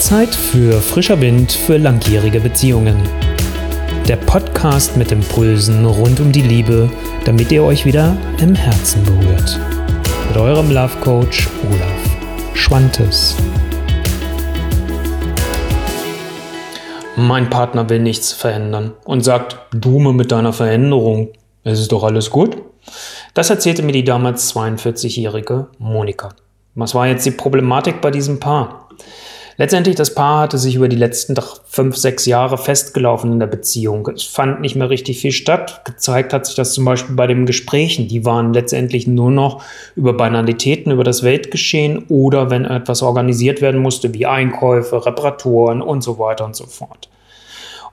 [0.00, 2.96] Zeit für frischer Wind für langjährige Beziehungen.
[4.08, 6.90] Der Podcast mit Impulsen rund um die Liebe,
[7.26, 9.60] damit ihr euch wieder im Herzen berührt.
[10.28, 13.36] Mit eurem Love Coach Olaf Schwantes.
[17.16, 21.28] Mein Partner will nichts verändern und sagt, Dume mit deiner Veränderung.
[21.62, 22.56] Es ist doch alles gut.
[23.34, 26.30] Das erzählte mir die damals 42-jährige Monika.
[26.74, 28.88] Was war jetzt die Problematik bei diesem Paar?
[29.60, 34.08] Letztendlich, das Paar hatte sich über die letzten fünf, sechs Jahre festgelaufen in der Beziehung.
[34.08, 35.82] Es fand nicht mehr richtig viel statt.
[35.84, 38.08] Gezeigt hat sich das zum Beispiel bei den Gesprächen.
[38.08, 39.62] Die waren letztendlich nur noch
[39.96, 46.00] über Banalitäten, über das Weltgeschehen oder wenn etwas organisiert werden musste, wie Einkäufe, Reparaturen und
[46.00, 47.10] so weiter und so fort.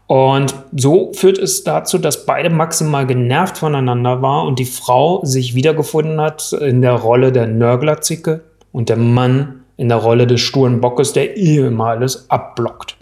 [0.08, 5.54] Und so führt es dazu, dass beide maximal genervt voneinander waren und die Frau sich
[5.54, 10.82] wiedergefunden hat in der Rolle der Nörglerzicke und der Mann in der Rolle des sturen
[10.82, 12.00] Bockes, der immer
[12.30, 12.98] abblockt.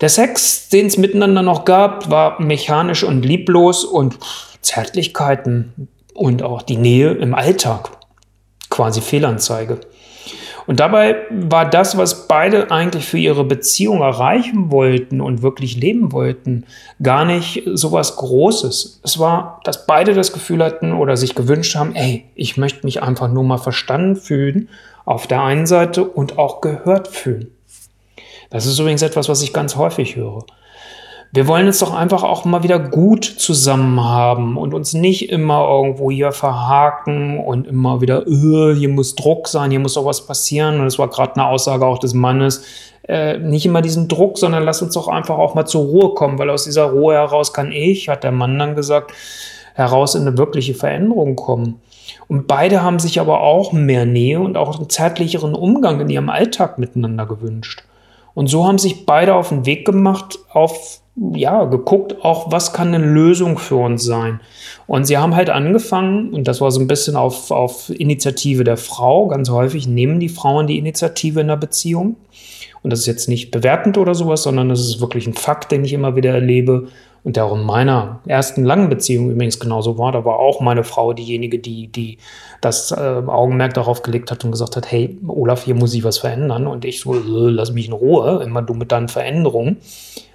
[0.00, 4.18] Der Sex, den es miteinander noch gab, war mechanisch und lieblos und
[4.62, 7.90] Zärtlichkeiten und auch die Nähe im Alltag.
[8.70, 9.80] Quasi Fehlanzeige.
[10.66, 16.12] Und dabei war das, was beide eigentlich für ihre Beziehung erreichen wollten und wirklich leben
[16.12, 16.64] wollten,
[17.02, 19.00] gar nicht so was Großes.
[19.02, 23.02] Es war, dass beide das Gefühl hatten oder sich gewünscht haben, ey, ich möchte mich
[23.02, 24.68] einfach nur mal verstanden fühlen
[25.04, 27.50] auf der einen Seite und auch gehört fühlen.
[28.50, 30.44] Das ist übrigens etwas, was ich ganz häufig höre.
[31.32, 35.68] Wir wollen es doch einfach auch mal wieder gut zusammen haben und uns nicht immer
[35.68, 40.80] irgendwo hier verhaken und immer wieder, hier muss Druck sein, hier muss doch was passieren.
[40.80, 42.64] Und das war gerade eine Aussage auch des Mannes.
[43.06, 46.36] Äh, nicht immer diesen Druck, sondern lass uns doch einfach auch mal zur Ruhe kommen,
[46.40, 49.12] weil aus dieser Ruhe heraus kann ich, hat der Mann dann gesagt,
[49.80, 51.80] heraus in eine wirkliche Veränderung kommen.
[52.28, 56.28] Und beide haben sich aber auch mehr Nähe und auch einen zärtlicheren Umgang in ihrem
[56.28, 57.84] Alltag miteinander gewünscht.
[58.34, 61.00] Und so haben sich beide auf den Weg gemacht, auf,
[61.34, 64.40] ja, geguckt, auch was kann eine Lösung für uns sein.
[64.86, 68.76] Und sie haben halt angefangen, und das war so ein bisschen auf, auf Initiative der
[68.76, 72.16] Frau, ganz häufig nehmen die Frauen die Initiative in der Beziehung.
[72.82, 75.84] Und das ist jetzt nicht bewertend oder sowas, sondern das ist wirklich ein Fakt, den
[75.84, 76.88] ich immer wieder erlebe
[77.22, 80.12] und der auch in meiner ersten langen Beziehung übrigens genauso war.
[80.12, 82.18] Da war auch meine Frau diejenige, die, die
[82.62, 86.18] das äh, Augenmerk darauf gelegt hat und gesagt hat, hey, Olaf, hier muss ich was
[86.18, 86.66] verändern.
[86.66, 89.76] Und ich so, äh, lass mich in Ruhe, immer du mit deinen Veränderungen.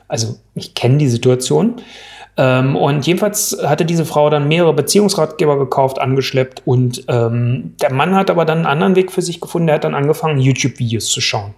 [0.08, 1.78] Also ich kenne die Situation.
[2.38, 8.14] Ähm, und jedenfalls hatte diese Frau dann mehrere Beziehungsratgeber gekauft, angeschleppt und ähm, der Mann
[8.14, 9.68] hat aber dann einen anderen Weg für sich gefunden.
[9.68, 11.56] Der hat dann angefangen, YouTube-Videos zu schauen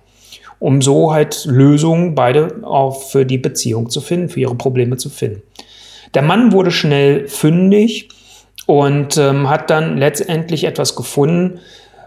[0.59, 5.09] um so halt Lösungen beide auch für die Beziehung zu finden, für ihre Probleme zu
[5.09, 5.41] finden.
[6.13, 8.09] Der Mann wurde schnell fündig
[8.65, 11.59] und ähm, hat dann letztendlich etwas gefunden,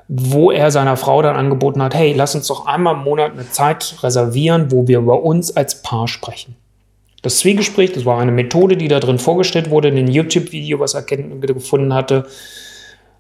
[0.08, 3.48] wo er seiner Frau dann angeboten hat, hey, lass uns doch einmal im Monat eine
[3.48, 6.56] Zeit reservieren, wo wir über uns als Paar sprechen.
[7.22, 10.94] Das Zwiegespräch, das war eine Methode, die da drin vorgestellt wurde in dem YouTube-Video, was
[10.94, 12.26] er gefunden hatte,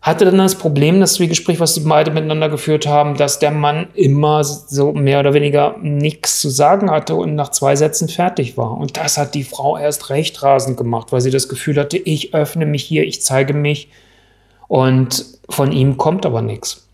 [0.02, 3.88] hatte dann das Problem, das Zwiegespräch, was die beide miteinander geführt haben, dass der Mann
[3.94, 8.78] immer so mehr oder weniger nichts zu sagen hatte und nach zwei Sätzen fertig war.
[8.78, 12.34] Und das hat die Frau erst recht rasend gemacht, weil sie das Gefühl hatte, ich
[12.34, 13.88] öffne mich hier, ich zeige mich
[14.68, 16.86] und von ihm kommt aber nichts.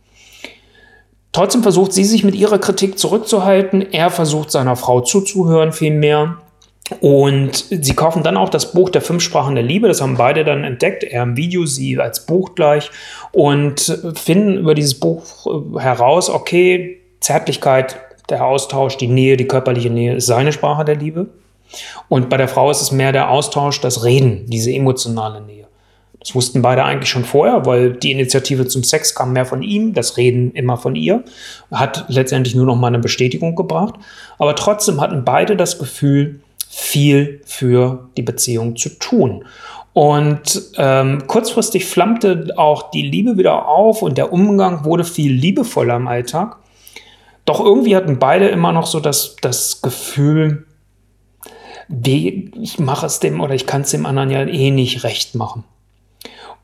[1.30, 3.92] Trotzdem versucht sie sich mit ihrer Kritik zurückzuhalten.
[3.92, 6.38] Er versucht seiner Frau zuzuhören, vielmehr.
[7.00, 9.88] Und sie kaufen dann auch das Buch der fünf Sprachen der Liebe.
[9.88, 11.02] Das haben beide dann entdeckt.
[11.02, 12.90] Er im Video, sie als Buch gleich.
[13.32, 15.24] Und finden über dieses Buch
[15.80, 17.96] heraus, okay, Zärtlichkeit,
[18.28, 21.26] der Austausch, die Nähe, die körperliche Nähe ist seine Sprache der Liebe.
[22.08, 25.66] Und bei der Frau ist es mehr der Austausch, das Reden, diese emotionale Nähe.
[26.20, 29.92] Das wussten beide eigentlich schon vorher, weil die Initiative zum Sex kam mehr von ihm,
[29.92, 31.22] das Reden immer von ihr,
[31.70, 33.94] hat letztendlich nur noch mal eine Bestätigung gebracht.
[34.38, 36.40] Aber trotzdem hatten beide das Gefühl,
[36.78, 39.46] viel für die Beziehung zu tun.
[39.94, 45.96] Und ähm, kurzfristig flammte auch die Liebe wieder auf und der Umgang wurde viel liebevoller
[45.96, 46.58] im Alltag.
[47.46, 50.66] Doch irgendwie hatten beide immer noch so das, das Gefühl,
[51.88, 55.64] ich mache es dem oder ich kann es dem anderen ja eh nicht recht machen.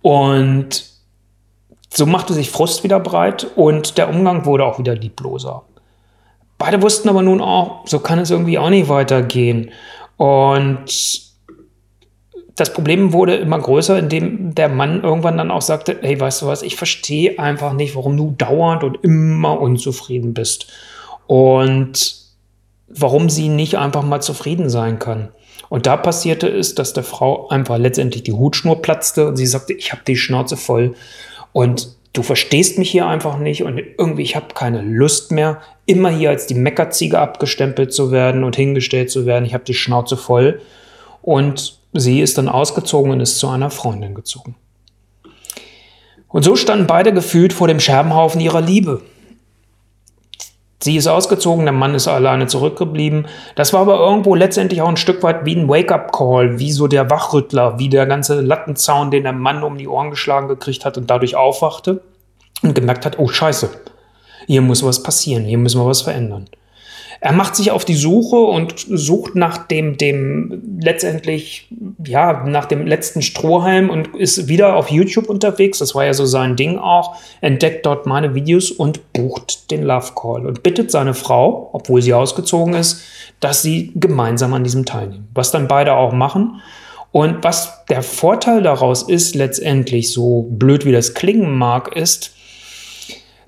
[0.02, 0.84] Und
[1.88, 5.62] so machte sich Frust wieder breit und der Umgang wurde auch wieder liebloser.
[6.58, 9.70] Beide wussten aber nun auch, so kann es irgendwie auch nicht weitergehen.
[10.16, 11.22] Und
[12.56, 16.46] das Problem wurde immer größer, indem der Mann irgendwann dann auch sagte, hey, weißt du
[16.46, 20.66] was, ich verstehe einfach nicht, warum du dauernd und immer unzufrieden bist.
[21.26, 22.16] Und
[22.88, 25.28] warum sie nicht einfach mal zufrieden sein kann.
[25.70, 29.72] Und da passierte es, dass der Frau einfach letztendlich die Hutschnur platzte und sie sagte,
[29.72, 30.94] ich habe die Schnauze voll.
[31.52, 36.10] Und du verstehst mich hier einfach nicht und irgendwie ich habe keine Lust mehr, immer
[36.10, 39.44] hier als die Meckerziege abgestempelt zu werden und hingestellt zu werden.
[39.44, 40.60] Ich habe die Schnauze voll.
[41.22, 44.56] Und sie ist dann ausgezogen und ist zu einer Freundin gezogen.
[46.28, 49.02] Und so standen beide gefühlt vor dem Scherbenhaufen ihrer Liebe.
[50.82, 53.29] Sie ist ausgezogen, der Mann ist alleine zurückgeblieben.
[53.55, 57.08] Das war aber irgendwo letztendlich auch ein Stück weit wie ein Wake-up-Call, wie so der
[57.08, 61.08] Wachrüttler, wie der ganze Lattenzaun, den der Mann um die Ohren geschlagen gekriegt hat und
[61.08, 62.02] dadurch aufwachte
[62.62, 63.70] und gemerkt hat, oh scheiße,
[64.49, 66.49] hier muss was passieren, hier müssen wir was verändern.
[67.24, 71.69] Er macht sich auf die Suche und sucht nach dem, dem letztendlich,
[72.04, 75.78] ja, nach dem letzten Strohhalm und ist wieder auf YouTube unterwegs.
[75.78, 77.14] Das war ja so sein Ding auch.
[77.40, 82.12] Entdeckt dort meine Videos und bucht den Love Call und bittet seine Frau, obwohl sie
[82.12, 83.02] ausgezogen ist,
[83.38, 85.28] dass sie gemeinsam an diesem teilnehmen.
[85.32, 86.60] Was dann beide auch machen.
[87.12, 92.34] Und was der Vorteil daraus ist, letztendlich, so blöd wie das klingen mag, ist,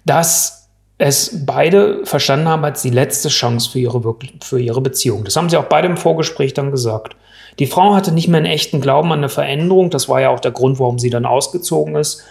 [0.06, 0.63] dass
[0.98, 5.24] es beide verstanden haben als die letzte Chance für ihre, für ihre Beziehung.
[5.24, 7.16] Das haben sie auch beide im Vorgespräch dann gesagt.
[7.58, 9.90] Die Frau hatte nicht mehr einen echten Glauben an eine Veränderung.
[9.90, 12.24] Das war ja auch der Grund, warum sie dann ausgezogen ist.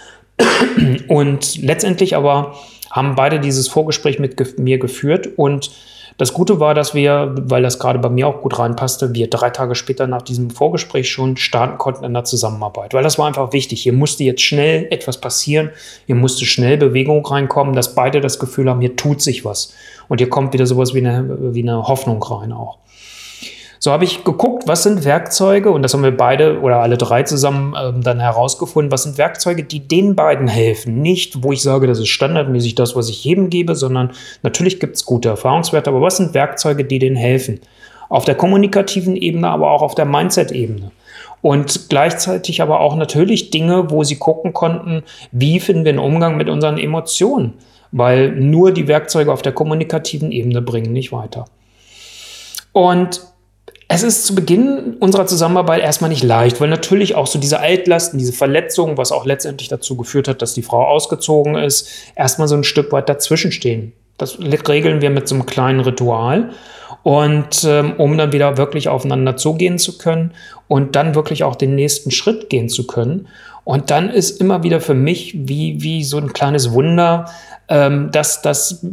[1.07, 2.55] Und letztendlich aber
[2.89, 5.71] haben beide dieses Vorgespräch mit mir geführt und
[6.17, 9.49] das Gute war, dass wir, weil das gerade bei mir auch gut reinpasste, wir drei
[9.49, 12.93] Tage später nach diesem Vorgespräch schon starten konnten in der Zusammenarbeit.
[12.93, 13.81] Weil das war einfach wichtig.
[13.81, 15.71] Hier musste jetzt schnell etwas passieren.
[16.05, 19.73] Hier musste schnell Bewegung reinkommen, dass beide das Gefühl haben, hier tut sich was.
[20.07, 22.77] Und hier kommt wieder sowas wie eine, wie eine Hoffnung rein auch.
[23.83, 27.23] So habe ich geguckt, was sind Werkzeuge, und das haben wir beide oder alle drei
[27.23, 31.01] zusammen ähm, dann herausgefunden, was sind Werkzeuge, die den beiden helfen.
[31.01, 34.95] Nicht, wo ich sage, das ist standardmäßig das, was ich jedem gebe, sondern natürlich gibt
[34.95, 37.59] es gute Erfahrungswerte, aber was sind Werkzeuge, die denen helfen?
[38.07, 40.93] Auf der kommunikativen Ebene, aber auch auf der Mindset-Ebene.
[41.41, 45.03] Und gleichzeitig aber auch natürlich Dinge, wo sie gucken konnten,
[45.33, 47.55] wie finden wir einen Umgang mit unseren Emotionen.
[47.91, 51.47] Weil nur die Werkzeuge auf der kommunikativen Ebene bringen nicht weiter.
[52.71, 53.32] Und
[53.87, 58.17] es ist zu Beginn unserer Zusammenarbeit erstmal nicht leicht, weil natürlich auch so diese Altlasten,
[58.17, 62.55] diese Verletzungen, was auch letztendlich dazu geführt hat, dass die Frau ausgezogen ist, erstmal so
[62.55, 63.93] ein Stück weit dazwischen stehen.
[64.17, 66.51] Das regeln wir mit so einem kleinen Ritual.
[67.01, 70.31] Und ähm, um dann wieder wirklich aufeinander zugehen zu können
[70.69, 73.27] und dann wirklich auch den nächsten Schritt gehen zu können.
[73.65, 77.25] Und dann ist immer wieder für mich wie, wie so ein kleines Wunder,
[77.69, 78.85] ähm, dass das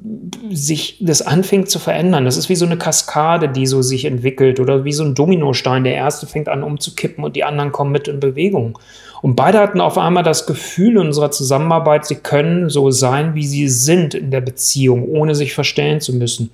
[0.51, 2.25] sich das anfängt zu verändern.
[2.25, 5.85] Das ist wie so eine Kaskade, die so sich entwickelt oder wie so ein Dominostein.
[5.85, 8.79] Der erste fängt an umzukippen und die anderen kommen mit in Bewegung.
[9.23, 13.47] Und beide hatten auf einmal das Gefühl in unserer Zusammenarbeit, sie können so sein, wie
[13.47, 16.51] sie sind in der Beziehung, ohne sich verstellen zu müssen,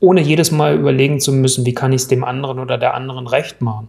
[0.00, 3.26] ohne jedes Mal überlegen zu müssen, wie kann ich es dem anderen oder der anderen
[3.26, 3.88] recht machen.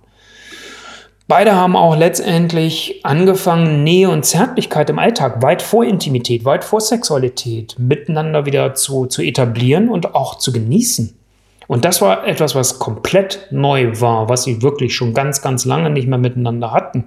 [1.27, 6.81] Beide haben auch letztendlich angefangen, Nähe und Zärtlichkeit im Alltag weit vor Intimität, weit vor
[6.81, 11.17] Sexualität miteinander wieder zu, zu etablieren und auch zu genießen.
[11.67, 15.89] Und das war etwas, was komplett neu war, was sie wirklich schon ganz, ganz lange
[15.89, 17.05] nicht mehr miteinander hatten.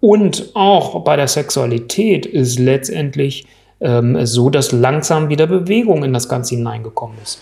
[0.00, 3.46] Und auch bei der Sexualität ist letztendlich
[3.80, 7.40] ähm, so, dass langsam wieder Bewegung in das Ganze hineingekommen ist.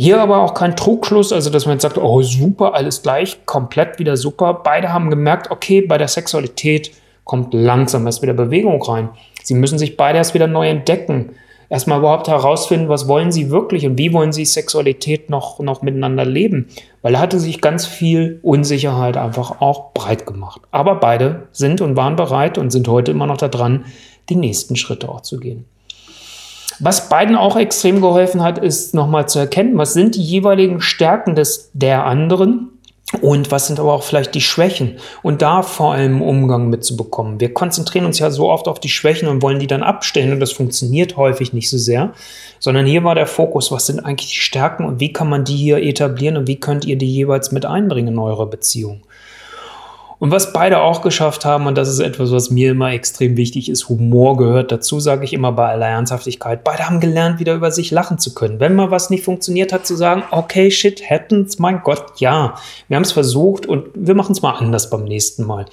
[0.00, 3.98] Hier aber auch kein Trugschluss, also dass man jetzt sagt, oh super, alles gleich, komplett
[3.98, 4.60] wieder super.
[4.62, 6.92] Beide haben gemerkt, okay, bei der Sexualität
[7.24, 9.08] kommt langsam erst wieder Bewegung rein.
[9.42, 11.30] Sie müssen sich beide erst wieder neu entdecken.
[11.68, 16.24] Erstmal überhaupt herausfinden, was wollen sie wirklich und wie wollen sie Sexualität noch, noch miteinander
[16.24, 16.68] leben.
[17.02, 20.60] Weil da hatte sich ganz viel Unsicherheit einfach auch breit gemacht.
[20.70, 23.84] Aber beide sind und waren bereit und sind heute immer noch daran,
[24.28, 25.64] die nächsten Schritte auch zu gehen.
[26.80, 31.34] Was beiden auch extrem geholfen hat, ist nochmal zu erkennen, was sind die jeweiligen Stärken
[31.34, 32.70] des, der anderen
[33.22, 37.40] und was sind aber auch vielleicht die Schwächen und da vor allem Umgang mitzubekommen.
[37.40, 40.40] Wir konzentrieren uns ja so oft auf die Schwächen und wollen die dann abstellen und
[40.40, 42.12] das funktioniert häufig nicht so sehr,
[42.58, 45.56] sondern hier war der Fokus, was sind eigentlich die Stärken und wie kann man die
[45.56, 49.00] hier etablieren und wie könnt ihr die jeweils mit einbringen in eure Beziehung.
[50.20, 53.68] Und was beide auch geschafft haben, und das ist etwas, was mir immer extrem wichtig
[53.68, 56.64] ist, Humor gehört dazu, sage ich immer bei aller Ernsthaftigkeit.
[56.64, 58.58] Beide haben gelernt, wieder über sich lachen zu können.
[58.58, 62.54] Wenn mal was nicht funktioniert hat, zu sagen, okay, shit happens, mein Gott, ja,
[62.88, 65.66] wir haben es versucht und wir machen es mal anders beim nächsten Mal.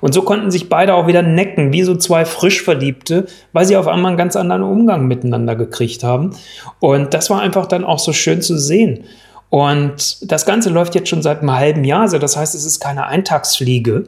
[0.00, 3.76] Und so konnten sich beide auch wieder necken, wie so zwei frisch Verliebte, weil sie
[3.76, 6.34] auf einmal einen ganz anderen Umgang miteinander gekriegt haben.
[6.80, 9.04] Und das war einfach dann auch so schön zu sehen.
[9.52, 12.00] Und das Ganze läuft jetzt schon seit einem halben Jahr.
[12.00, 14.04] Also das heißt, es ist keine Eintagsfliege.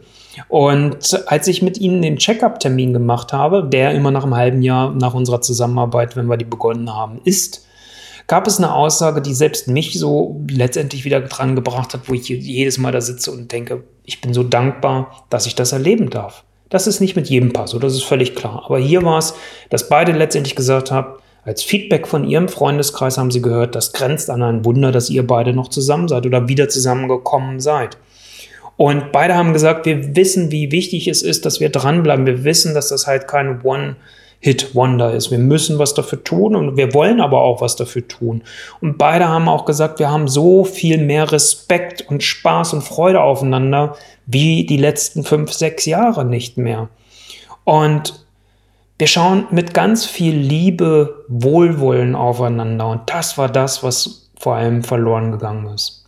[0.48, 4.94] Und als ich mit ihnen den Check-up-Termin gemacht habe, der immer nach einem halben Jahr
[4.94, 7.66] nach unserer Zusammenarbeit, wenn wir die begonnen haben, ist,
[8.26, 12.26] gab es eine Aussage, die selbst mich so letztendlich wieder dran gebracht hat, wo ich
[12.26, 16.42] jedes Mal da sitze und denke, ich bin so dankbar, dass ich das erleben darf.
[16.70, 18.62] dass es nicht mit jedem passt, das ist völlig klar.
[18.64, 19.34] Aber hier war es,
[19.68, 24.30] dass beide letztendlich gesagt haben, als Feedback von ihrem Freundeskreis haben sie gehört, das grenzt
[24.30, 27.98] an ein Wunder, dass ihr beide noch zusammen seid oder wieder zusammengekommen seid.
[28.76, 32.26] Und beide haben gesagt, wir wissen, wie wichtig es ist, dass wir dranbleiben.
[32.26, 35.30] Wir wissen, dass das halt kein One-Hit-Wonder ist.
[35.30, 38.42] Wir müssen was dafür tun und wir wollen aber auch was dafür tun.
[38.80, 43.20] Und beide haben auch gesagt, wir haben so viel mehr Respekt und Spaß und Freude
[43.20, 43.96] aufeinander
[44.26, 46.88] wie die letzten fünf, sechs Jahre nicht mehr.
[47.62, 48.23] Und
[48.98, 52.88] wir schauen mit ganz viel Liebe, Wohlwollen aufeinander.
[52.88, 56.02] Und das war das, was vor allem verloren gegangen ist.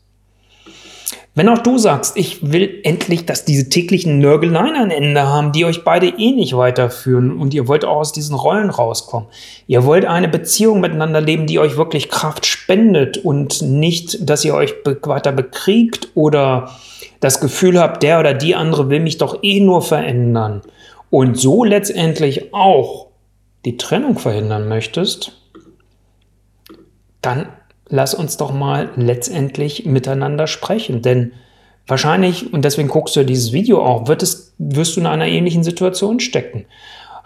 [1.34, 5.66] Wenn auch du sagst, ich will endlich, dass diese täglichen Nörgeleien ein Ende haben, die
[5.66, 9.28] euch beide eh nicht weiterführen und ihr wollt auch aus diesen Rollen rauskommen.
[9.66, 14.54] Ihr wollt eine Beziehung miteinander leben, die euch wirklich Kraft spendet und nicht, dass ihr
[14.54, 16.70] euch weiter bekriegt oder
[17.20, 20.62] das Gefühl habt, der oder die andere will mich doch eh nur verändern
[21.10, 23.08] und so letztendlich auch
[23.64, 25.40] die Trennung verhindern möchtest,
[27.22, 27.48] dann
[27.88, 31.02] lass uns doch mal letztendlich miteinander sprechen.
[31.02, 31.32] Denn
[31.86, 35.26] wahrscheinlich, und deswegen guckst du ja dieses Video auch, wird es, wirst du in einer
[35.26, 36.66] ähnlichen Situation stecken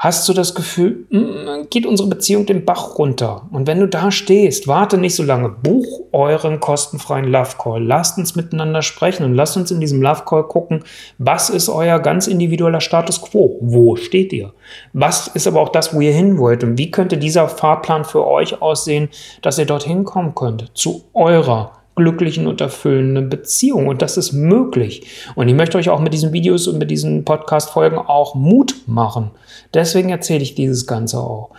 [0.01, 3.43] hast du das Gefühl, mm, geht unsere Beziehung den Bach runter.
[3.53, 7.85] Und wenn du da stehst, warte nicht so lange, buch euren kostenfreien Love Call.
[7.85, 10.85] Lasst uns miteinander sprechen und lasst uns in diesem Love Call gucken,
[11.19, 13.59] was ist euer ganz individueller Status quo?
[13.61, 14.55] Wo steht ihr?
[14.95, 16.65] Was ist aber auch das, wo ihr hin wollt?
[16.65, 19.11] Und wie könnte dieser Fahrplan für euch aussehen,
[19.43, 20.71] dass ihr dorthin kommen könnt?
[20.73, 23.87] Zu eurer glücklichen und erfüllenden Beziehung.
[23.89, 25.07] Und das ist möglich.
[25.35, 29.31] Und ich möchte euch auch mit diesen Videos und mit diesen Podcast-Folgen auch Mut machen.
[29.75, 31.51] Deswegen erzähle ich dieses Ganze auch.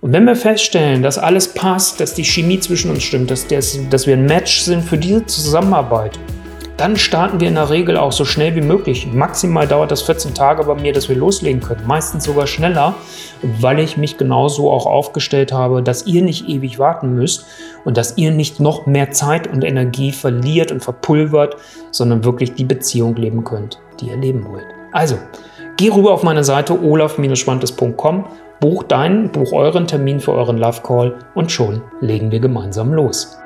[0.00, 4.06] Und wenn wir feststellen, dass alles passt, dass die Chemie zwischen uns stimmt, dass, dass
[4.06, 6.18] wir ein Match sind für diese Zusammenarbeit,
[6.76, 9.08] dann starten wir in der Regel auch so schnell wie möglich.
[9.10, 11.86] Maximal dauert das 14 Tage bei mir, dass wir loslegen können.
[11.86, 12.94] Meistens sogar schneller,
[13.42, 17.46] weil ich mich genauso auch aufgestellt habe, dass ihr nicht ewig warten müsst
[17.84, 21.56] und dass ihr nicht noch mehr Zeit und Energie verliert und verpulvert,
[21.90, 24.66] sondern wirklich die Beziehung leben könnt, die ihr leben wollt.
[24.92, 25.16] Also,
[25.76, 28.24] geh rüber auf meine Seite olaf-schwantes.com,
[28.60, 33.38] buch deinen, buch euren Termin für euren Love Call und schon legen wir gemeinsam los.